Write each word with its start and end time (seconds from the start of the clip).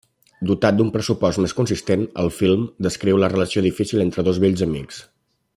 Dotat 0.51 0.79
d'un 0.79 0.87
pressupost 0.95 1.41
més 1.43 1.53
consistent, 1.59 2.07
el 2.25 2.31
film 2.39 2.65
descriu 2.89 3.23
la 3.25 3.33
relació 3.37 3.67
difícil 3.71 4.07
entre 4.09 4.29
dos 4.31 4.45
vells 4.47 4.69
amics. 4.71 5.07